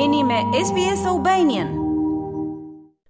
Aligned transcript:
jeni 0.00 0.24
me 0.24 0.44
SBS 0.66 1.06
Albanian. 1.06 1.81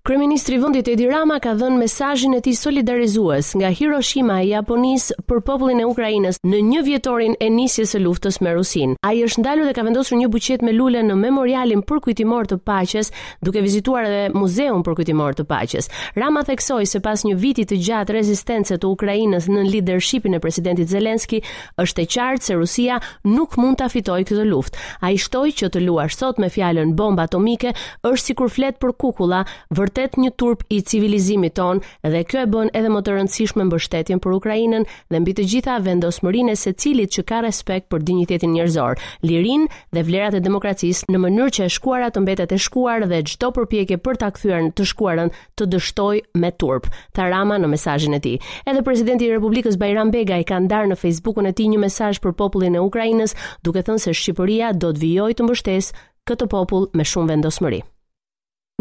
Kryeministri 0.05 0.55
i 0.57 0.59
vendit 0.59 0.89
Edi 0.91 1.05
Rama 1.07 1.37
ka 1.39 1.53
dhënë 1.55 1.77
mesazhin 1.79 2.33
e 2.35 2.41
tij 2.43 2.57
solidarizues 2.59 3.53
nga 3.55 3.69
Hiroshima 3.71 4.41
e 4.43 4.49
Japonisë 4.49 5.15
për 5.31 5.39
popullin 5.47 5.79
e 5.79 5.85
Ukrainës 5.87 6.41
në 6.43 6.59
një 6.73 6.81
vjetorin 6.89 7.37
e 7.39 7.47
nisjes 7.59 7.93
së 7.95 8.01
luftës 8.03 8.41
me 8.43 8.51
Rusinë. 8.57 8.97
Ai 9.07 9.21
është 9.23 9.45
ndalur 9.45 9.69
dhe 9.71 9.75
ka 9.77 9.85
vendosur 9.87 10.19
një 10.19 10.27
buqet 10.35 10.65
me 10.67 10.73
lule 10.75 11.05
në 11.07 11.15
memorialin 11.21 11.85
për 11.87 12.01
kujtimor 12.09 12.49
të 12.51 12.59
paqes, 12.67 13.13
duke 13.47 13.63
vizituar 13.63 14.09
edhe 14.09 14.33
muzeun 14.35 14.83
për 14.83 14.97
kujtimor 14.99 15.39
të 15.39 15.47
paqes. 15.53 15.87
Rama 16.19 16.43
theksoi 16.51 16.89
se 16.91 16.99
pas 17.07 17.23
një 17.29 17.37
viti 17.39 17.63
të 17.71 17.79
gjatë 17.87 18.17
rezistencës 18.19 18.83
të 18.83 18.91
Ukrainës 18.91 19.47
në 19.55 19.63
leadershipin 19.71 20.35
e 20.35 20.43
presidentit 20.43 20.91
Zelenski, 20.91 21.45
është 21.79 22.03
e 22.03 22.09
qartë 22.17 22.45
se 22.51 22.59
Rusia 22.59 22.99
nuk 23.37 23.55
mund 23.63 23.79
ta 23.79 23.87
fitojë 23.95 24.27
këtë 24.33 24.51
luftë. 24.51 24.83
Ai 25.07 25.15
shtoi 25.23 25.55
që 25.63 25.71
të 25.79 25.87
luash 25.87 26.19
sot 26.19 26.43
me 26.43 26.51
fjalën 26.51 26.91
bomba 26.99 27.31
atomike 27.31 27.71
është 28.03 28.27
sikur 28.33 28.51
flet 28.59 28.83
për 28.83 28.99
kukulla, 28.99 29.47
vërtet 29.93 30.17
një 30.17 30.31
turp 30.41 30.63
i 30.73 30.79
civilizimit 30.89 31.53
ton 31.59 31.81
dhe 32.03 32.23
kjo 32.25 32.43
e 32.43 32.47
bën 32.49 32.71
edhe 32.75 32.89
më 32.89 33.01
të 33.05 33.13
rëndësishme 33.13 33.65
mbështetjen 33.69 34.21
për 34.25 34.33
Ukrainën 34.39 34.85
dhe 35.13 35.21
mbi 35.21 35.33
të 35.37 35.45
gjitha 35.53 35.75
vendosmërinë 35.85 36.53
e 36.53 36.57
secilit 36.57 37.13
që 37.13 37.23
ka 37.29 37.41
respekt 37.45 37.91
për 37.93 38.03
dinjitetin 38.09 38.53
njerëzor, 38.57 38.99
lirinë 39.29 39.69
dhe 39.93 40.05
vlerat 40.09 40.37
e 40.37 40.41
demokracisë 40.47 41.11
në 41.13 41.21
mënyrë 41.27 41.55
që 41.59 41.65
e 41.67 41.75
shkuara 41.77 42.09
të 42.15 42.23
mbetet 42.25 42.53
e 42.53 42.59
shkuar 42.65 43.05
dhe 43.11 43.21
çdo 43.29 43.53
përpjekje 43.59 44.01
për 44.07 44.21
ta 44.23 44.33
kthyer 44.37 44.71
të 44.79 44.89
shkuarën 44.93 45.33
të 45.61 45.69
dështoj 45.75 46.23
me 46.41 46.53
turp. 46.57 46.89
Tarama 47.13 47.59
në 47.61 47.73
mesazhin 47.75 48.17
e 48.17 48.23
tij. 48.25 48.41
Edhe 48.67 48.83
presidenti 48.87 49.29
i 49.29 49.33
Republikës 49.35 49.77
Bajram 49.83 50.13
Begaj 50.15 50.47
ka 50.49 50.61
ndarë 50.65 50.93
në 50.95 51.01
Facebookun 51.03 51.51
e 51.51 51.57
tij 51.57 51.69
një 51.75 51.83
mesazh 51.85 52.23
për 52.25 52.37
popullin 52.41 52.79
e 52.79 52.83
Ukrainës, 52.89 53.37
duke 53.65 53.85
thënë 53.85 54.07
se 54.09 54.17
Shqipëria 54.23 54.73
do 54.73 54.95
të 54.97 55.05
vijojë 55.07 55.39
të 55.43 55.49
mbështesë 55.51 56.07
këtë 56.31 56.49
popull 56.53 56.89
me 56.97 57.05
shumë 57.05 57.35
vendosmëri. 57.35 57.83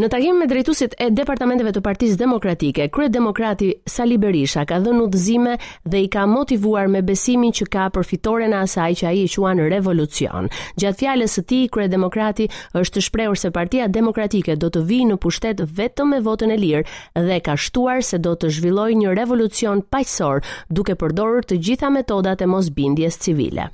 Në 0.01 0.07
takim 0.09 0.37
me 0.41 0.47
drejtuesit 0.49 0.95
e 0.97 1.11
departamenteve 1.13 1.75
të 1.75 1.81
Partisë 1.85 2.17
Demokratike, 2.17 2.87
kryet 2.89 3.11
demokrati 3.13 3.67
Sali 3.91 4.15
Berisha 4.17 4.63
ka 4.65 4.79
dhënë 4.81 5.01
udhëzime 5.05 5.51
dhe 5.85 5.99
i 6.01 6.07
ka 6.13 6.23
motivuar 6.31 6.87
me 6.89 7.03
besimin 7.05 7.53
që 7.53 7.67
ka 7.75 7.83
për 7.93 8.07
fitoren 8.09 8.55
e 8.55 8.61
asaj 8.63 8.95
që 9.01 9.07
ai 9.11 9.19
e 9.21 9.27
quan 9.31 9.61
revolucion. 9.73 10.49
Gjatë 10.81 10.99
fjalës 11.03 11.35
së 11.37 11.43
tij, 11.51 11.67
kryet 11.75 11.93
demokrati 11.93 12.47
është 12.81 13.03
shprehur 13.09 13.37
se 13.37 13.51
Partia 13.53 13.85
Demokratike 13.99 14.55
do 14.57 14.71
të 14.73 14.81
vijë 14.89 15.11
në 15.11 15.19
pushtet 15.21 15.61
vetëm 15.77 16.15
me 16.15 16.21
votën 16.29 16.49
e 16.49 16.57
lirë 16.63 17.21
dhe 17.29 17.37
ka 17.45 17.53
shtuar 17.55 18.01
se 18.01 18.17
do 18.17 18.33
të 18.41 18.49
zhvillojë 18.57 18.97
një 19.03 19.13
revolucion 19.21 19.85
paqësor, 19.93 20.41
duke 20.69 20.97
përdorur 20.97 21.45
të 21.45 21.59
gjitha 21.61 21.93
metodat 21.93 22.41
e 22.41 22.49
mosbindjes 22.49 23.21
civile. 23.21 23.69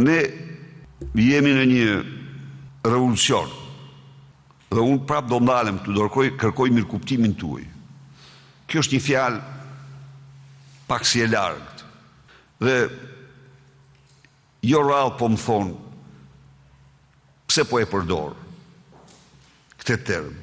Ne 0.00 0.22
jemi 1.20 1.52
në 1.60 1.68
një 1.74 2.02
revolucion 2.88 3.65
dhe 4.76 4.84
unë 4.84 5.06
prapë 5.08 5.30
do 5.32 5.38
ndalem 5.40 5.78
të 5.80 5.92
dorkoj, 5.96 6.26
kërkoj 6.36 6.66
mirë 6.76 6.88
kuptimin 6.90 7.32
të 7.40 7.48
uj. 7.48 7.62
Kjo 8.68 8.80
është 8.82 8.94
një 8.94 9.04
fjalë 9.04 9.38
pak 10.90 11.06
si 11.08 11.22
e 11.24 11.28
largët. 11.32 11.84
Dhe 12.60 12.74
jo 14.68 14.82
rralë 14.84 15.14
po 15.16 15.30
më 15.32 15.40
thonë, 15.40 15.78
pse 17.48 17.64
po 17.70 17.80
e 17.80 17.86
përdorë 17.88 19.78
këtë 19.80 19.96
termë. 20.10 20.36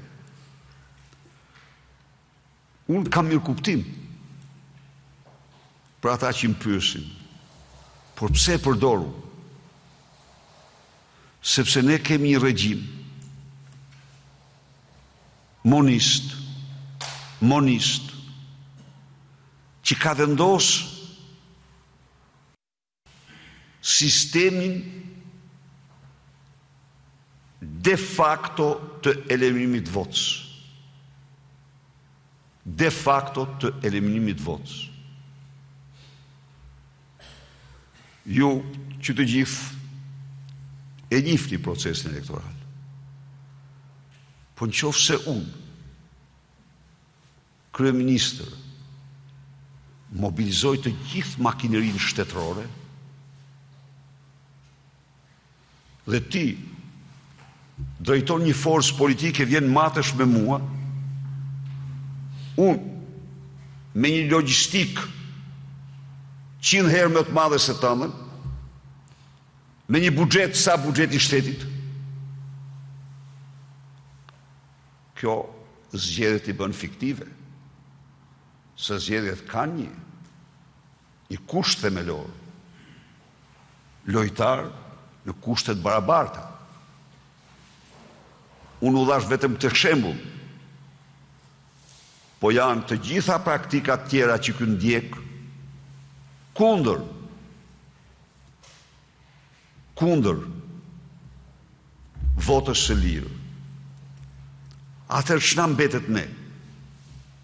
Unë 2.95 3.13
kam 3.13 3.29
mirë 3.29 3.45
kuptim 3.51 3.85
për 6.03 6.15
ata 6.15 6.33
që 6.35 6.51
më 6.55 6.59
pyësin, 6.65 7.05
por 8.17 8.33
pse 8.35 8.57
e 8.57 8.61
përdoru? 8.65 9.05
Sepse 11.53 11.79
ne 11.85 11.95
kemi 12.03 12.33
një 12.33 12.41
regjimë, 12.47 12.91
monist, 15.63 16.33
monist, 17.39 18.11
që 19.85 19.95
ka 19.99 20.13
vendos 20.19 20.67
sistemin 23.83 24.77
de 27.83 27.97
facto 27.99 28.67
të 29.03 29.15
eliminimit 29.35 29.89
votës. 29.91 30.21
De 32.63 32.87
facto 32.95 33.43
të 33.59 33.73
eliminimit 33.89 34.39
votës. 34.43 34.77
Ju 38.37 38.51
që 39.03 39.17
të 39.17 39.25
gjithë 39.33 39.81
e 41.11 41.19
njifë 41.25 41.51
një 41.55 41.59
procesin 41.65 42.13
elektoral. 42.13 42.55
Po 44.55 44.69
në 44.69 44.77
qofë 44.79 45.01
se 45.03 45.17
unë, 45.27 45.62
kryeministër 47.73 48.51
mobilizoi 50.25 50.77
të 50.81 50.91
gjithë 51.09 51.41
makinerinë 51.47 52.01
shtetërore 52.05 52.67
dhe 56.05 56.19
ti 56.29 56.43
drejton 58.05 58.45
një 58.45 58.53
forcë 58.59 58.97
politike 58.99 59.47
vjen 59.49 59.71
matesh 59.73 60.13
me 60.19 60.27
mua 60.29 60.59
un 62.67 62.77
me 64.03 64.11
një 64.13 64.27
logjistik 64.29 65.01
100 66.69 66.93
herë 66.93 67.11
më 67.15 67.25
të 67.29 67.37
madhe 67.39 67.59
se 67.65 67.73
tëndën 67.81 68.13
me 69.93 70.01
një 70.05 70.13
buxhet 70.21 70.53
sa 70.61 70.77
buxheti 70.85 71.17
i 71.17 71.25
shtetit 71.25 71.65
kjo 75.17 75.39
zgjedhje 75.95 76.45
ti 76.45 76.55
bën 76.61 76.77
fiktive 76.77 77.31
se 78.77 78.97
zjedhjet 78.99 79.43
ka 79.49 79.65
një, 79.69 79.89
i 81.33 81.37
kusht 81.49 81.81
themelor, 81.81 82.29
lojtar 84.09 84.65
në 85.25 85.35
kushtet 85.41 85.81
barabarta. 85.81 86.43
Unë 88.83 88.99
u 88.99 89.05
dhash 89.07 89.29
vetëm 89.31 89.53
të 89.61 89.69
shembu 89.71 90.11
po 92.41 92.49
janë 92.51 92.83
të 92.89 92.97
gjitha 93.07 93.37
praktikat 93.45 94.09
tjera 94.11 94.35
që 94.43 94.53
kënë 94.57 94.79
djek, 94.81 95.13
kundër, 96.59 96.99
kundër, 100.01 100.41
votës 102.43 102.83
së 102.89 102.99
lirë. 102.99 103.31
Atër 105.15 105.39
shna 105.45 105.69
mbetet 105.71 106.09
ne, 106.11 106.25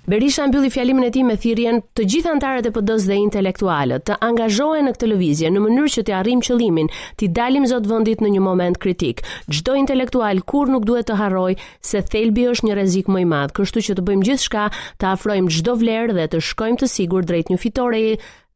Berisha 0.10 0.48
mbylli 0.48 0.70
fjalimin 0.74 1.04
e 1.06 1.12
tij 1.14 1.22
me 1.26 1.36
thirrjen: 1.38 1.84
"Të 1.96 2.04
gjithë 2.12 2.30
anëtarët 2.34 2.66
e 2.68 2.70
PD-s 2.74 3.04
dhe 3.06 3.16
intelektualët 3.28 4.06
të 4.10 4.16
angazhohen 4.26 4.88
në 4.90 4.94
këtë 4.96 5.10
lëvizje 5.12 5.50
në 5.54 5.60
mënyrë 5.62 5.92
që 5.96 6.02
të 6.08 6.14
arrijmë 6.20 6.46
qëllimin, 6.48 6.88
të 7.22 7.28
dalim 7.38 7.68
zot 7.70 7.86
vendit 7.92 8.18
në 8.26 8.32
një 8.36 8.42
moment 8.42 8.80
kritik. 8.82 9.22
Çdo 9.54 9.76
intelektual 9.78 10.42
kur 10.50 10.66
nuk 10.74 10.88
duhet 10.90 11.06
të 11.12 11.20
harrojë 11.22 11.60
se 11.92 12.02
thelbi 12.10 12.48
është 12.56 12.68
një 12.72 12.78
rrezik 12.80 13.06
më 13.14 13.20
i 13.22 13.28
madh, 13.36 13.54
kështu 13.60 13.84
që 13.86 13.94
të 14.00 14.06
bëjmë 14.10 14.26
gjithçka, 14.32 14.64
të 14.98 15.06
afrojmë 15.14 15.54
çdo 15.60 15.76
vlerë 15.84 16.16
dhe 16.18 16.26
të 16.34 16.40
shkojmë 16.50 16.80
të 16.82 16.88
sigurt 16.96 17.30
drejt 17.30 17.52
një 17.54 17.58
fitore 17.68 18.02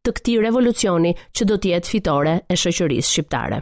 të 0.01 0.09
këtij 0.17 0.41
revolucioni 0.47 1.13
që 1.37 1.45
do 1.51 1.55
të 1.61 1.69
jetë 1.75 1.91
fitore 1.93 2.33
e 2.49 2.53
shoqërisë 2.63 3.11
shqiptare." 3.13 3.61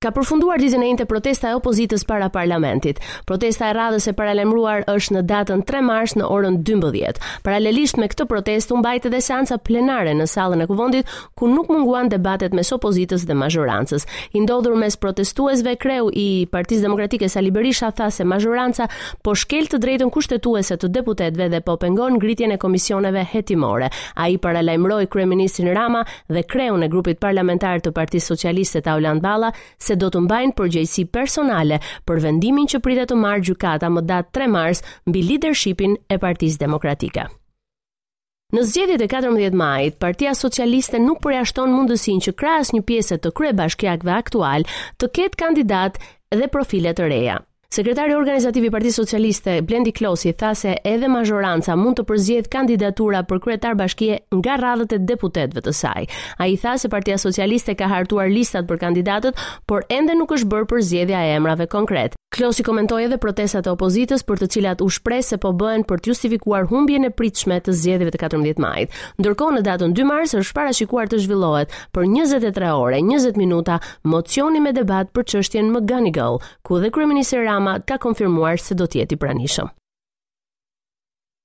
Ka 0.00 0.08
përfunduar 0.16 0.56
ditën 0.56 0.80
e 0.80 0.86
njëjtë 0.94 1.04
protesta 1.10 1.50
e 1.52 1.56
opozitës 1.58 2.06
para 2.08 2.30
parlamentit. 2.32 3.02
Protesta 3.28 3.66
e 3.68 3.74
radhës 3.76 4.06
e 4.08 4.12
paralajmëruar 4.16 4.86
është 4.88 5.12
në 5.18 5.22
datën 5.28 5.64
3 5.68 5.82
mars 5.84 6.14
në 6.16 6.24
orën 6.32 6.54
12. 6.64 7.18
Paralelisht 7.44 7.98
me 8.00 8.06
këtë 8.08 8.24
protest 8.30 8.72
u 8.72 8.78
mbajtë 8.80 9.10
edhe 9.10 9.20
seanca 9.20 9.58
plenare 9.60 10.14
në 10.16 10.24
sallën 10.32 10.64
e 10.64 10.66
kuvendit 10.70 11.10
ku 11.36 11.50
nuk 11.52 11.68
munguan 11.68 12.08
debatet 12.08 12.56
mes 12.56 12.70
opozitës 12.72 13.26
dhe 13.28 13.36
majorancës. 13.36 14.06
I 14.32 14.40
ndodhur 14.46 14.78
mes 14.80 14.96
protestuesve 14.96 15.76
kreu 15.84 16.08
i 16.16 16.48
Partisë 16.48 16.86
Demokratike 16.88 17.28
Sali 17.28 17.52
Berisha 17.52 17.92
tha 17.92 18.08
se 18.10 18.24
majoranca 18.24 18.88
po 19.22 19.36
shkel 19.36 19.68
të 19.68 19.82
drejtën 19.84 20.14
kushtetuese 20.16 20.80
të 20.80 20.88
deputetëve 20.96 21.50
dhe 21.52 21.60
po 21.60 21.76
pengon 21.76 22.16
ngritjen 22.16 22.56
e 22.56 22.58
komisioneve 22.64 23.26
hetimore. 23.34 23.92
Ai 24.16 24.38
paralajmëroi 24.40 25.12
kryeministin 25.12 25.68
Rama 25.76 26.06
dhe 26.32 26.46
kreun 26.48 26.88
e 26.88 26.88
grupit 26.88 27.20
parlamentar 27.20 27.84
të 27.84 27.92
Partisë 27.92 28.32
Socialiste 28.32 28.80
Taulant 28.80 29.20
Balla 29.20 29.52
se 29.90 29.98
do 30.00 30.10
të 30.12 30.20
mbajnë 30.26 30.54
përgjegjësi 30.58 31.06
personale 31.14 31.80
për 32.06 32.22
vendimin 32.26 32.68
që 32.70 32.80
pritet 32.84 33.10
të 33.10 33.18
marrë 33.24 33.46
gjykata 33.50 33.90
më 33.92 34.04
datë 34.12 34.32
3 34.38 34.50
mars 34.54 34.84
mbi 35.08 35.24
leadershipin 35.32 35.98
e 36.06 36.20
Partisë 36.24 36.62
Demokratike. 36.62 37.26
Në 38.54 38.64
zgjedhjet 38.66 39.02
e 39.04 39.06
14 39.12 39.54
majit, 39.54 39.94
Partia 40.02 40.32
Socialiste 40.34 40.98
nuk 41.02 41.20
përjashton 41.22 41.70
mundësinë 41.74 42.24
që 42.26 42.36
krahas 42.42 42.72
një 42.74 42.82
pjesë 42.88 43.20
të 43.22 43.32
kryebashkiakëve 43.40 44.16
aktual 44.16 44.66
të 44.98 45.10
ketë 45.18 45.40
kandidat 45.44 46.02
dhe 46.34 46.50
profile 46.50 46.96
të 46.98 47.06
reja. 47.14 47.38
Sekretari 47.70 48.10
organizativ 48.18 48.64
i 48.66 48.70
Partisë 48.74 48.96
Socialiste, 48.98 49.52
Blendi 49.62 49.92
Klosi, 49.94 50.32
tha 50.34 50.48
se 50.58 50.72
edhe 50.90 51.06
majoranca 51.06 51.76
mund 51.78 52.00
të 52.00 52.04
përzihet 52.08 52.48
kandidatura 52.50 53.20
për 53.30 53.38
kryetar 53.44 53.76
bashkie 53.78 54.16
nga 54.40 54.56
radhët 54.58 54.96
e 54.96 55.00
deputetëve 55.12 55.62
të 55.68 55.74
saj. 55.82 56.08
Ai 56.42 56.56
tha 56.58 56.72
se 56.82 56.90
Partia 56.90 57.14
Socialiste 57.22 57.76
ka 57.78 57.86
hartuar 57.92 58.26
listat 58.34 58.66
për 58.66 58.80
kandidatët, 58.82 59.38
por 59.70 59.86
ende 59.86 60.18
nuk 60.18 60.34
është 60.34 60.50
bërë 60.50 60.68
përzjedhja 60.72 61.22
e 61.28 61.36
emrave 61.36 61.70
konkret. 61.70 62.18
Klosi 62.30 62.62
komentoi 62.62 63.04
edhe 63.08 63.16
protestat 63.18 63.66
e 63.66 63.72
opozitës 63.74 64.22
për 64.26 64.38
të 64.44 64.46
cilat 64.54 64.82
u 64.84 64.86
shpreh 64.96 65.18
se 65.26 65.38
po 65.44 65.50
bëhen 65.62 65.82
për 65.88 65.98
të 66.04 66.10
justifikuar 66.12 66.68
humbjen 66.70 67.08
e 67.08 67.10
pritshme 67.20 67.56
të 67.66 67.74
zgjedhjeve 67.80 68.12
të 68.14 68.20
14 68.24 68.62
majit. 68.64 68.92
Ndërkohë 69.18 69.56
në 69.56 69.62
datën 69.68 69.96
2 69.98 70.06
mars 70.12 70.36
është 70.42 70.56
parashikuar 70.60 71.10
të 71.10 71.20
zhvillohet 71.24 71.74
për 71.96 72.06
23 72.14 72.70
orë 72.86 73.02
20 73.10 73.42
minuta 73.44 73.80
mocioni 74.14 74.62
me 74.62 74.70
debat 74.78 75.10
për 75.18 75.26
çështjen 75.34 75.72
McGonigal, 75.74 76.38
ku 76.62 76.78
dhe 76.84 76.94
kryeminist 76.94 77.34
Rama 77.42 77.80
ka 77.90 77.98
konfirmuar 78.06 78.62
se 78.68 78.78
do 78.82 78.86
të 78.86 79.02
jetë 79.02 79.18
i 79.18 79.22
pranishëm. 79.26 79.74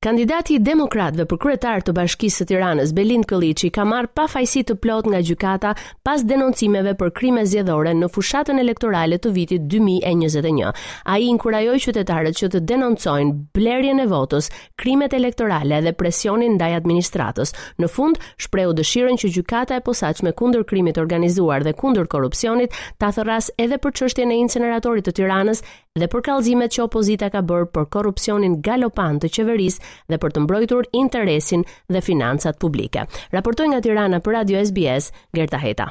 Kandidati 0.05 0.53
i 0.53 0.59
Demokratëve 0.61 1.23
për 1.25 1.39
kryetar 1.41 1.81
të 1.81 1.93
Bashkisë 1.97 2.43
së 2.43 2.45
Tiranës, 2.51 2.91
Belind 2.93 3.25
Kolliçi, 3.25 3.71
ka 3.73 3.81
marrë 3.89 4.11
pafajësi 4.13 4.61
të 4.69 4.73
plot 4.77 5.07
nga 5.09 5.17
gjykata 5.25 5.71
pas 6.05 6.21
denoncimeve 6.29 6.91
për 6.99 7.09
krime 7.17 7.41
zgjedhore 7.49 7.95
në 7.97 8.09
fushatën 8.13 8.59
elektorale 8.61 9.17
të 9.17 9.31
vitit 9.33 9.63
2021. 9.71 10.75
Ai 11.09 11.25
inkurajoi 11.31 11.79
qytetarët 11.87 12.37
që 12.37 12.49
të 12.53 12.61
denoncojnë 12.71 13.33
blerjen 13.57 14.03
e 14.03 14.05
votës, 14.11 14.51
krimet 14.77 15.15
elektorale 15.17 15.79
dhe 15.87 15.93
presionin 15.97 16.53
ndaj 16.59 16.69
administratës. 16.83 17.55
Në 17.81 17.89
fund, 17.95 18.19
shprehu 18.45 18.75
dëshirën 18.77 19.17
që 19.23 19.31
gjykata 19.39 19.79
e 19.79 19.83
posaçme 19.89 20.35
kundër 20.37 20.67
krimit 20.69 20.99
të 20.99 21.01
organizuar 21.07 21.65
dhe 21.65 21.73
kundër 21.81 22.05
korrupsionit 22.13 22.77
ta 23.01 23.09
thërras 23.17 23.49
edhe 23.57 23.81
për 23.81 23.97
çështjen 24.03 24.35
e 24.35 24.37
incineratorit 24.45 25.09
të 25.09 25.15
Tiranës 25.17 25.65
dhe 25.95 26.11
për 26.11 26.25
kallëzimet 26.27 26.71
që 26.75 26.85
opozita 26.85 27.31
ka 27.31 27.41
bërë 27.49 27.71
për 27.73 27.85
korrupsionin 27.95 28.59
galopant 28.61 29.21
të 29.23 29.29
qeverisë 29.39 29.94
dhe 30.09 30.17
për 30.23 30.33
të 30.35 30.43
mbrojtur 30.45 30.89
interesin 30.95 31.63
dhe 31.91 32.01
financat 32.03 32.59
publike. 32.61 33.05
Raportoj 33.33 33.67
nga 33.73 33.81
Tirana 33.85 34.19
për 34.23 34.35
Radio 34.39 34.63
SBS, 34.65 35.11
Gerta 35.33 35.59
Heta. 35.63 35.89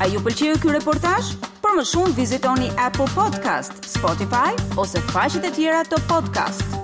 A 0.00 0.06
ju 0.08 0.20
pëlqeu 0.24 0.56
ky 0.62 0.72
reportazh? 0.78 1.34
Për 1.60 1.76
më 1.76 1.84
shumë 1.90 2.16
vizitoni 2.16 2.70
App 2.80 2.98
Podcast, 3.16 3.84
Spotify 3.84 4.56
ose 4.80 5.02
faqet 5.12 5.44
e 5.44 5.52
tjera 5.58 5.84
të 5.90 6.00
podcast-it. 6.10 6.79